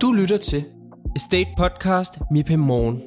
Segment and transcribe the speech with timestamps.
[0.00, 0.64] Du lytter til
[1.16, 3.02] Estate Podcast MIPIM Morgen.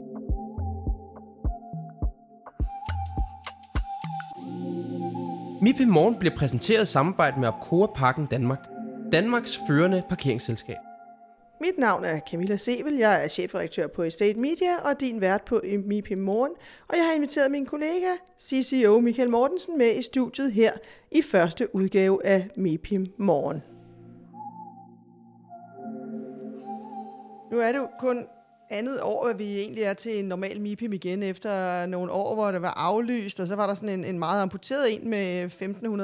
[5.62, 8.60] MIPIM Morgen bliver præsenteret i samarbejde med Opcoa Parken Danmark,
[9.12, 10.76] Danmarks førende parkeringsselskab.
[11.62, 15.62] Mit navn er Camilla Sevel, jeg er chefredaktør på Estate Media og din vært på
[15.86, 16.52] MIPIM Morgen,
[16.88, 18.12] og jeg har inviteret min kollega,
[18.42, 20.72] CCO Michael Mortensen, med i studiet her
[21.12, 23.62] i første udgave af MIPIM Morgen.
[27.52, 28.26] Nu er det jo kun
[28.70, 32.52] andet år, at vi egentlig er til en normal MIPIM igen, efter nogle år, hvor
[32.52, 35.52] det var aflyst, og så var der sådan en, en meget amputeret en med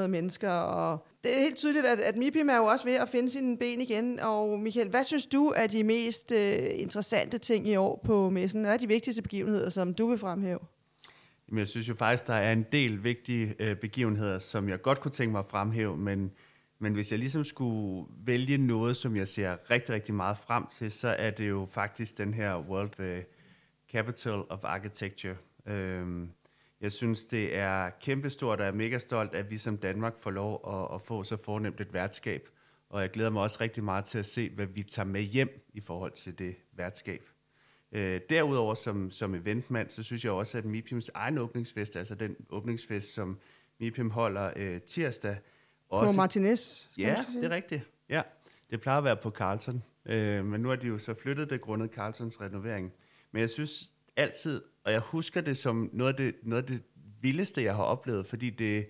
[0.02, 3.08] 1.500 mennesker, og det er helt tydeligt, at, at MIPIM er jo også ved at
[3.08, 7.68] finde sine ben igen, og Michael, hvad synes du er de mest øh, interessante ting
[7.68, 8.62] i år på messen?
[8.62, 10.58] Hvad er de vigtigste begivenheder, som du vil fremhæve?
[11.48, 15.00] Jamen, jeg synes jo faktisk, der er en del vigtige øh, begivenheder, som jeg godt
[15.00, 16.30] kunne tænke mig at fremhæve, men
[16.78, 20.92] men hvis jeg ligesom skulle vælge noget, som jeg ser rigtig, rigtig meget frem til,
[20.92, 23.24] så er det jo faktisk den her World
[23.92, 25.36] Capital of Architecture.
[25.66, 26.30] Øhm,
[26.80, 30.30] jeg synes, det er kæmpestort, og jeg er mega stolt, at vi som Danmark får
[30.30, 32.48] lov at, at få så fornemt et værtskab.
[32.88, 35.66] Og jeg glæder mig også rigtig meget til at se, hvad vi tager med hjem
[35.74, 37.22] i forhold til det værtskab.
[37.92, 42.36] Øh, derudover som, som eventmand, så synes jeg også, at MIPIMs egen åbningsfest, altså den
[42.50, 43.38] åbningsfest, som
[43.80, 45.36] MIPIM holder øh, tirsdag,
[45.88, 46.84] også, på Martinez?
[46.98, 47.82] Ja, det er rigtigt.
[48.08, 48.22] Ja,
[48.70, 49.82] det plejer at være på Carlton.
[50.06, 52.92] Øh, men nu har de jo så flyttet det grundet Carltons renovering.
[53.32, 56.82] Men jeg synes altid, og jeg husker det som noget af det, noget af det
[57.20, 58.86] vildeste, jeg har oplevet, fordi det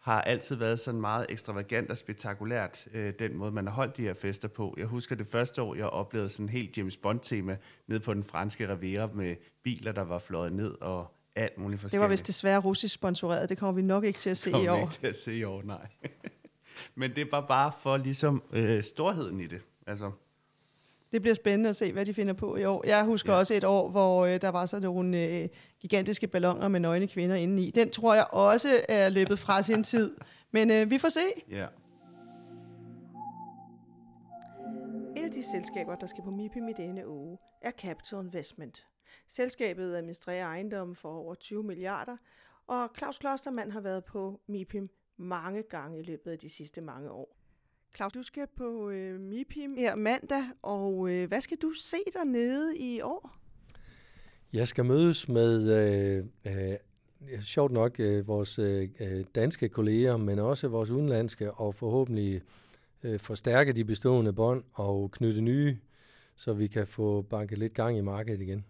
[0.00, 4.02] har altid været sådan meget ekstravagant og spektakulært, øh, den måde, man har holdt de
[4.02, 4.74] her fester på.
[4.78, 7.56] Jeg husker det første år, jeg oplevede sådan en helt James Bond-tema
[7.86, 12.02] ned på den franske Riviera med biler, der var fløjet ned og alt muligt forskelligt.
[12.02, 13.48] Det var vist desværre russisk sponsoreret.
[13.48, 14.58] Det kommer vi nok ikke til at se i år.
[14.58, 15.86] Det kommer ikke til at se i år, nej.
[16.94, 19.66] Men det var bare for ligesom øh, storheden i det.
[19.86, 20.10] Altså.
[21.12, 22.86] Det bliver spændende at se, hvad de finder på i år.
[22.86, 23.38] Jeg husker ja.
[23.38, 25.48] også et år, hvor øh, der var så nogle øh,
[25.80, 27.70] gigantiske ballonger med nøgne kvinder indeni.
[27.70, 30.16] Den tror jeg også er løbet fra sin tid.
[30.50, 31.20] Men øh, vi får se.
[31.50, 31.66] Ja.
[35.16, 38.86] Et af de selskaber, der skal på MIPIM i denne uge, er Capital Investment.
[39.28, 42.16] Selskabet administrerer ejendommen for over 20 milliarder,
[42.66, 47.10] og Claus Klostermann har været på MIPIM mange gange i løbet af de sidste mange
[47.10, 47.36] år.
[47.96, 52.78] Claus, du skal på øh, MIPIM her mandag, og øh, hvad skal du se dernede
[52.78, 53.36] i år?
[54.52, 58.88] Jeg skal mødes med, øh, øh, sjovt nok, øh, vores øh,
[59.34, 62.42] danske kolleger, men også vores udenlandske, og forhåbentlig
[63.02, 65.78] øh, forstærke de bestående bånd og knytte nye,
[66.36, 68.64] så vi kan få banket lidt gang i markedet igen.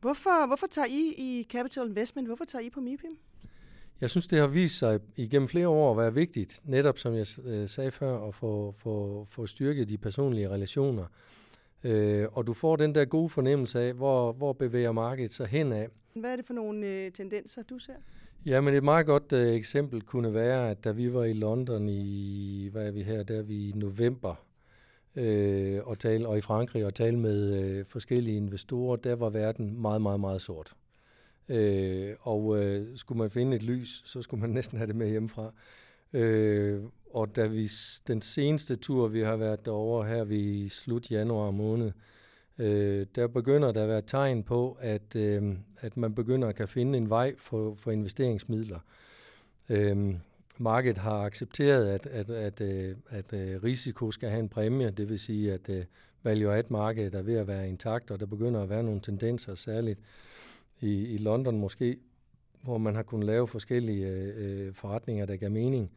[0.00, 3.18] Hvorfor, hvorfor tager I i Capital Investment, hvorfor tager I på MIPIM?
[4.00, 7.26] Jeg synes, det har vist sig igennem flere år at være vigtigt, netop som jeg
[7.44, 11.04] øh, sagde før, at få, få, få styrket de personlige relationer.
[11.84, 15.72] Øh, og du får den der gode fornemmelse af, hvor, hvor bevæger markedet sig hen
[15.72, 15.88] af.
[16.14, 17.92] Hvad er det for nogle øh, tendenser, du ser?
[18.46, 21.88] Ja, men et meget godt øh, eksempel kunne være, at da vi var i London
[21.88, 24.34] i, hvad er vi her, der er vi i november,
[25.16, 29.80] øh, og, tale, og i Frankrig og tale med øh, forskellige investorer, der var verden
[29.82, 30.72] meget, meget, meget sort.
[31.48, 35.08] Øh, og øh, skulle man finde et lys, så skulle man næsten have det med
[35.08, 35.52] hjemmefra.
[36.12, 37.70] Øh, og da vi,
[38.08, 41.92] den seneste tur, vi har været derovre her vi slut januar måned,
[42.58, 46.68] øh, der begynder der at være tegn på, at, øh, at man begynder at kan
[46.68, 48.78] finde en vej for, for investeringsmidler.
[49.68, 50.14] Øh,
[50.58, 55.08] markedet har accepteret, at, at, at, at, at øh, risiko skal have en præmie, det
[55.08, 55.84] vil sige, at øh, uh,
[56.22, 59.54] value add markedet er ved at være intakt, og der begynder at være nogle tendenser,
[59.54, 60.00] særligt
[60.80, 61.98] i, i London måske,
[62.64, 65.90] hvor man har kunnet lave forskellige øh, øh, forretninger, der gav mening.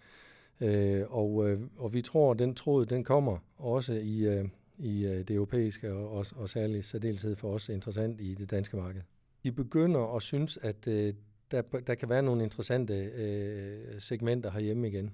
[0.62, 4.46] Øh, og, øh, og vi tror, at den tråd, den kommer også i, øh,
[4.78, 8.78] i øh, det europæiske, og, og, og særligt særdeleshed for os interessant i det danske
[8.78, 9.02] marked.
[9.44, 11.14] Vi begynder at synes, at øh,
[11.52, 15.14] der, der kan være nogle interessante øh, segmenter herhjemme igen.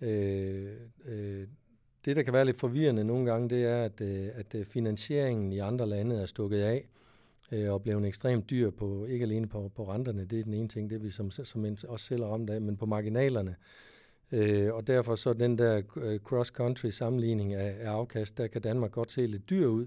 [0.00, 0.72] Øh,
[1.04, 1.46] øh,
[2.04, 5.52] det, der kan være lidt forvirrende nogle gange, det er, at, øh, at øh, finansieringen
[5.52, 6.88] i andre lande er stukket af
[7.52, 10.68] øh, og blevet ekstremt dyr på, ikke alene på, på renterne, det er den ene
[10.68, 13.56] ting, det er vi som, som også selv er ramt af, men på marginalerne.
[14.32, 18.90] Øh, og derfor så den der øh, cross-country sammenligning af, af afkast, der kan Danmark
[18.90, 19.86] godt se lidt dyr ud,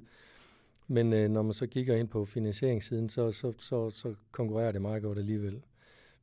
[0.88, 4.82] men øh, når man så kigger ind på finansieringssiden, så, så, så, så konkurrerer det
[4.82, 5.62] meget godt alligevel.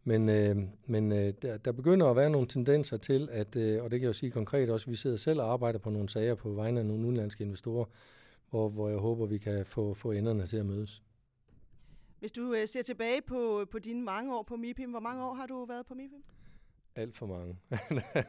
[0.04, 0.56] Men, øh,
[0.86, 4.02] men øh, der, der begynder at være nogle tendenser til, at, øh, og det kan
[4.02, 6.80] jeg jo sige konkret også, vi sidder selv og arbejder på nogle sager på vegne
[6.80, 7.84] af nogle udenlandske investorer,
[8.50, 11.02] hvor, hvor jeg håber, vi kan få, få enderne til at mødes.
[12.18, 15.34] Hvis du øh, ser tilbage på, på dine mange år på MIPIM, hvor mange år
[15.34, 16.24] har du været på MIPIM?
[16.94, 17.56] Alt for mange.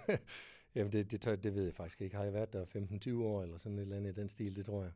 [0.76, 2.16] Jamen, det, det, det ved jeg faktisk ikke.
[2.16, 4.66] Har jeg været der 15-20 år, eller sådan et eller andet i den stil, det
[4.66, 4.92] tror jeg.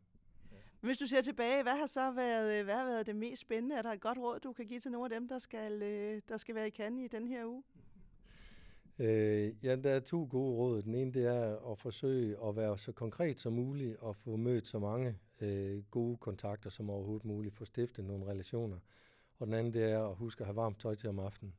[0.81, 3.75] Hvis du ser tilbage, hvad har så været, hvad har været det mest spændende?
[3.75, 6.21] Er der et godt råd, du kan give til nogle af dem, der skal, øh,
[6.29, 7.63] der skal være i Cannes i den her uge?
[8.99, 10.81] Øh, ja, der er to gode råd.
[10.81, 14.67] Den ene det er at forsøge at være så konkret som muligt og få mødt
[14.67, 18.77] så mange øh, gode kontakter som overhovedet muligt, få stiftet nogle relationer.
[19.39, 21.53] Og den anden det er at huske at have varmt tøj til om aftenen.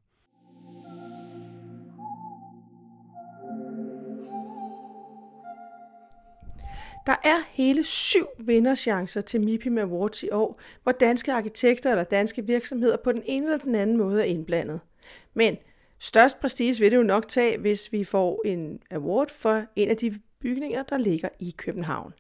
[7.07, 12.47] Der er hele syv vinderchancer til MIPIM Awards i år, hvor danske arkitekter eller danske
[12.47, 14.81] virksomheder på den ene eller den anden måde er indblandet.
[15.35, 15.57] Men
[15.99, 19.97] størst prestige vil det jo nok tage, hvis vi får en award for en af
[19.97, 22.13] de bygninger, der ligger i København.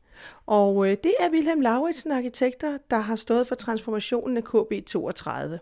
[0.46, 5.58] Og øh, det er Wilhelm Lauritsen Arkitekter, der har stået for transformationen af KB32.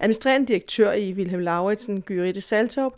[0.00, 2.92] Administrerende direktør i Wilhelm Lauritsen, Gyrite Saltorp,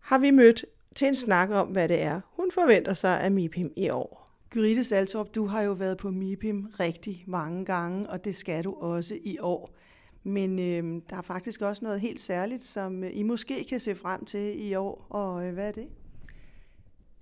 [0.00, 0.64] har vi mødt
[0.96, 4.30] til en snak om, hvad det er, hun forventer sig af MIPIM i år.
[4.50, 8.74] Gyrite Saltorp, du har jo været på MIPIM rigtig mange gange, og det skal du
[8.74, 9.74] også i år.
[10.22, 13.94] Men øh, der er faktisk også noget helt særligt, som øh, I måske kan se
[13.94, 15.88] frem til i år, og øh, hvad er det?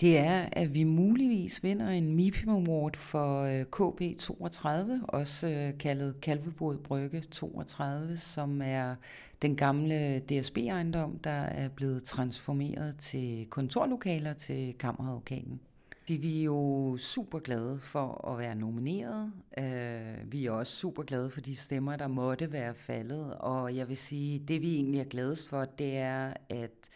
[0.01, 6.21] Det er, at vi muligvis vinder en MIPIM Award for øh, KB32, også øh, kaldet
[6.21, 8.95] Kalvebod Brygge 32, som er
[9.43, 15.61] den gamle DSB-ejendom, der er blevet transformeret til kontorlokaler til kammeradvokaten.
[16.09, 19.33] Vi er jo super glade for at være nomineret.
[19.59, 23.35] Øh, vi er også super glade for de stemmer, der måtte være faldet.
[23.35, 26.91] Og jeg vil sige, det vi egentlig er gladest for, det er, at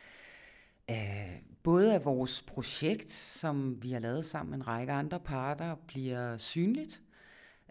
[0.90, 5.74] uh, både at vores projekt, som vi har lavet sammen med en række andre parter,
[5.86, 7.02] bliver synligt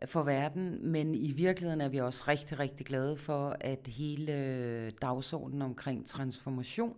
[0.05, 5.61] for verden, men i virkeligheden er vi også rigtig, rigtig glade for, at hele dagsordenen
[5.61, 6.97] omkring transformation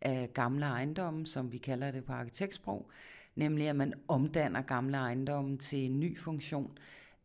[0.00, 2.90] af gamle ejendomme, som vi kalder det på arkitektsprog,
[3.36, 6.78] nemlig at man omdanner gamle ejendomme til en ny funktion,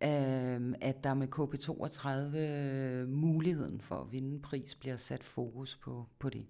[0.03, 6.30] øh, at der med KP32 muligheden for at vinde pris bliver sat fokus på, på
[6.30, 6.45] det.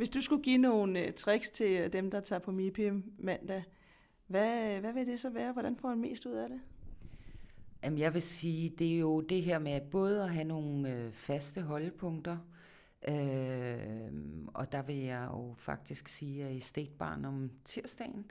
[0.00, 3.64] Hvis du skulle give nogle øh, tricks til øh, dem, der tager på MIPI mandag,
[4.26, 5.52] hvad, øh, hvad vil det så være?
[5.52, 6.60] Hvordan får man mest ud af det?
[7.84, 11.12] Jamen, jeg vil sige, det er jo det her med både at have nogle øh,
[11.12, 12.38] faste holdepunkter,
[13.08, 18.24] øh, og der vil jeg jo faktisk sige, at i Stetbarn om tirsdagen,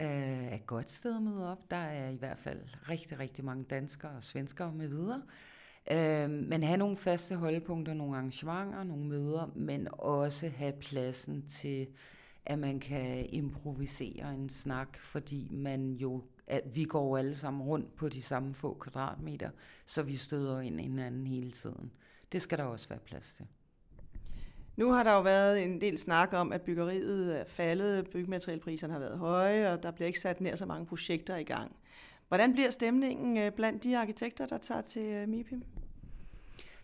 [0.00, 0.06] øh,
[0.46, 1.70] er et godt sted at møde op.
[1.70, 5.22] Der er i hvert fald rigtig, rigtig mange danskere og svenskere med videre.
[5.26, 5.53] Øh,
[5.90, 11.86] Øh, men have nogle faste holdepunkter, nogle arrangementer, nogle møder, men også have pladsen til,
[12.46, 17.96] at man kan improvisere en snak, fordi man jo at vi går alle sammen rundt
[17.96, 19.50] på de samme få kvadratmeter,
[19.86, 21.92] så vi støder ind i hinanden hele tiden.
[22.32, 23.46] Det skal der også være plads til.
[24.76, 29.00] Nu har der jo været en del snak om, at byggeriet er faldet, byggematerialpriserne har
[29.00, 31.76] været høje, og der bliver ikke sat nær så mange projekter i gang.
[32.34, 35.62] Hvordan bliver stemningen øh, blandt de arkitekter, der tager til øh, MIPIM?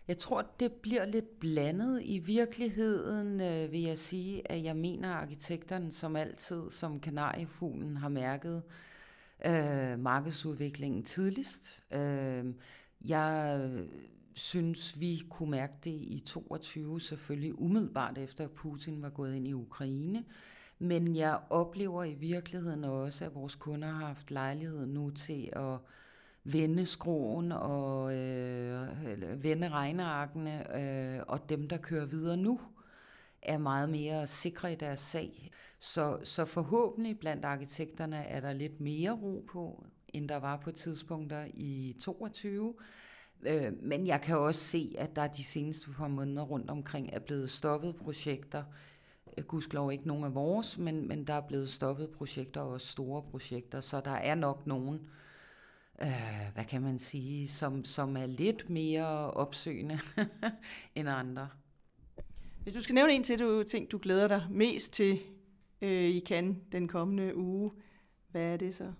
[0.07, 2.01] Jeg tror, det bliver lidt blandet.
[2.03, 7.97] I virkeligheden øh, vil jeg sige, at jeg mener, at arkitekterne som altid, som kanariefuglen,
[7.97, 8.63] har mærket
[9.45, 11.83] øh, markedsudviklingen tidligst.
[11.93, 12.45] Øh,
[13.05, 13.69] jeg
[14.33, 19.47] synes, vi kunne mærke det i 22, selvfølgelig umiddelbart efter, at Putin var gået ind
[19.47, 20.23] i Ukraine.
[20.83, 25.77] Men jeg oplever i virkeligheden også, at vores kunder har haft lejlighed nu til at
[26.43, 32.59] vende skroen og øh, vende regnearkene, øh, og dem, der kører videre nu,
[33.41, 35.51] er meget mere sikre i deres sag.
[35.79, 40.71] Så, så forhåbentlig blandt arkitekterne er der lidt mere ro på, end der var på
[40.71, 42.73] tidspunkter i 22.
[43.43, 47.19] Øh, men jeg kan også se, at der de seneste par måneder rundt omkring er
[47.19, 48.63] blevet stoppet projekter.
[49.37, 53.23] Øh, gudskelov ikke nogen af vores, men, men der er blevet stoppet projekter, og store
[53.31, 55.09] projekter, så der er nok nogen,
[56.01, 59.99] øh, hvad kan man sige, som, som er lidt mere opsøgende
[60.95, 61.49] end andre.
[62.63, 65.19] Hvis du skal nævne en til, du ting, du glæder dig mest til
[65.81, 67.71] øh, i Cannes den kommende uge,
[68.31, 68.93] hvad er det så?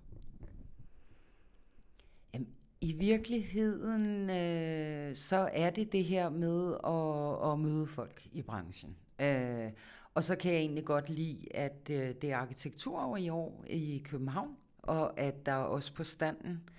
[2.84, 8.96] I virkeligheden, øh, så er det det her med at, at møde folk i branchen.
[9.20, 9.72] Øh,
[10.14, 14.02] og så kan jeg egentlig godt lide, at øh, det er arkitektur i år i
[14.06, 16.70] København, og at der også på standen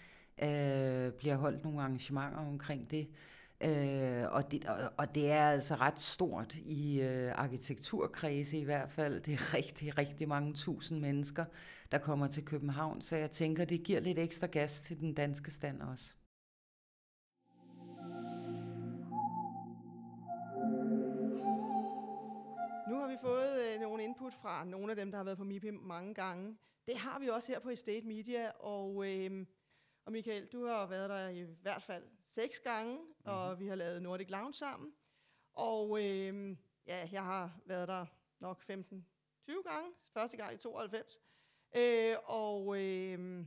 [0.42, 3.08] øh, bliver holdt nogle arrangementer omkring det.
[3.64, 8.90] Øh, og, det og, og det er altså ret stort i øh, arkitekturkredse i hvert
[8.90, 9.20] fald.
[9.20, 11.44] Det er rigtig, rigtig mange tusind mennesker,
[11.92, 15.50] der kommer til København, så jeg tænker, det giver lidt ekstra gas til den danske
[15.50, 16.14] stand også.
[22.92, 25.44] Nu har vi fået øh, nogle input fra nogle af dem, der har været på
[25.44, 26.58] MIPI mange gange.
[26.86, 29.46] Det har vi også her på Estate Media, og, øh,
[30.04, 33.32] og Michael, du har været der i hvert fald seks gange, mm-hmm.
[33.32, 34.92] og vi har lavet Nordic Lounge sammen.
[35.52, 36.56] Og øh,
[36.86, 38.06] ja, jeg har været der
[38.40, 38.66] nok 15-20
[39.46, 41.18] gange, første gang i 92.
[41.76, 43.44] Øh, og øh,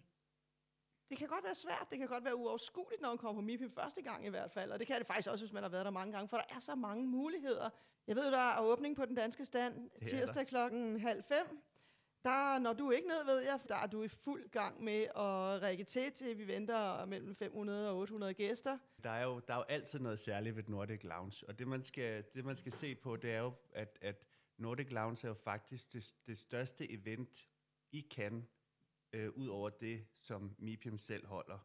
[1.10, 3.72] det kan godt være svært, det kan godt være uoverskueligt, når man kommer på MIPIM
[3.72, 5.86] første gang i hvert fald, og det kan det faktisk også, hvis man har været
[5.86, 7.70] der mange gange, for der er så mange muligheder.
[8.08, 11.62] Jeg ved, der er åbning på den danske stand tirsdag klokken halv fem.
[12.24, 15.62] Der, når du ikke ned, ved jeg, der er du i fuld gang med at
[15.62, 18.78] række til, til vi venter mellem 500 og 800 gæster.
[19.04, 21.84] Der er jo, der er jo altid noget særligt ved Nordic Lounge, og det man
[21.84, 24.26] skal, det, man skal se på, det er jo, at, at
[24.58, 27.48] Nordic Lounge er jo faktisk det, det største event
[27.92, 28.46] i Cannes,
[29.16, 31.60] øh, ud over det, som MIPIM selv holder.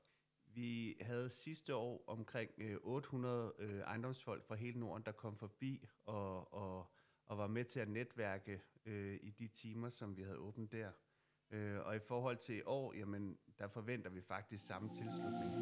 [0.46, 5.88] Vi havde sidste år omkring øh, 800 øh, ejendomsfolk fra hele Norden, der kom forbi
[6.06, 6.92] og, og,
[7.26, 10.90] og var med til at netværke øh, i de timer, som vi havde åbent der.
[11.50, 15.52] Øh, og i forhold til i år, jamen, der forventer vi faktisk samme tilslutning.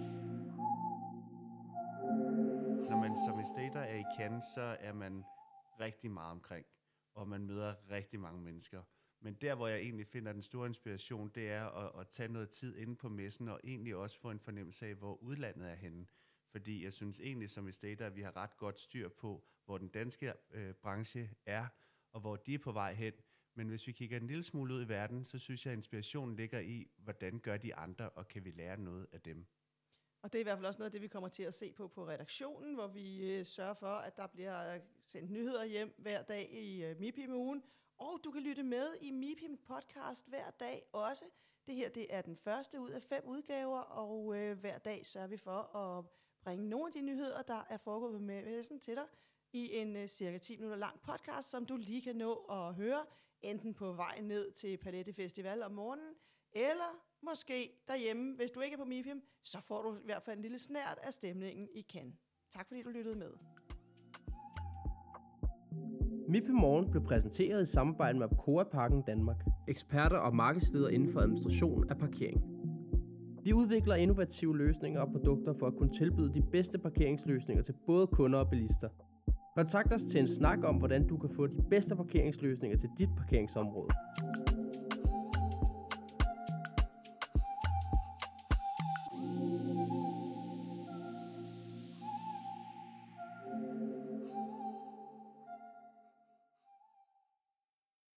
[2.91, 5.25] Når man som estater er i Cannes, så er man
[5.81, 6.67] rigtig meget omkring,
[7.15, 8.83] og man møder rigtig mange mennesker.
[9.21, 12.51] Men der, hvor jeg egentlig finder den store inspiration, det er at, at tage noget
[12.51, 16.07] tid inde på messen, og egentlig også få en fornemmelse af, hvor udlandet er henne.
[16.51, 19.89] Fordi jeg synes egentlig som estater, at vi har ret godt styr på, hvor den
[19.89, 21.67] danske øh, branche er,
[22.13, 23.13] og hvor de er på vej hen.
[23.55, 26.37] Men hvis vi kigger en lille smule ud i verden, så synes jeg, at inspirationen
[26.37, 29.47] ligger i, hvordan gør de andre, og kan vi lære noget af dem.
[30.23, 31.73] Og det er i hvert fald også noget af det, vi kommer til at se
[31.73, 35.95] på på redaktionen, hvor vi øh, sørger for, at der bliver øh, sendt nyheder hjem
[35.99, 37.63] hver dag i øh, MIPIM ugen,
[37.99, 41.25] og du kan lytte med i MIPIM podcast hver dag også.
[41.67, 45.27] Det her det er den første ud af fem udgaver, og øh, hver dag sørger
[45.27, 46.05] vi for at
[46.43, 49.07] bringe nogle af de nyheder, der er foregået med messen til dig
[49.53, 53.07] i en øh, cirka 10 minutter lang podcast, som du lige kan nå at høre,
[53.43, 56.15] enten på vej ned til Palette Festival om morgenen,
[56.53, 58.37] eller måske derhjemme.
[58.37, 60.99] Hvis du ikke er på MIPIM, så får du i hvert fald en lille snært
[61.03, 62.19] af stemningen i kan.
[62.51, 63.33] Tak fordi du lyttede med.
[66.31, 71.21] MIPI Morgen blev præsenteret i samarbejde med Coa Parken Danmark, eksperter og markedsleder inden for
[71.21, 72.43] administration af parkering.
[73.45, 78.07] Vi udvikler innovative løsninger og produkter for at kunne tilbyde de bedste parkeringsløsninger til både
[78.07, 78.89] kunder og bilister.
[79.57, 83.11] Kontakt os til en snak om, hvordan du kan få de bedste parkeringsløsninger til dit
[83.17, 83.89] parkeringsområde.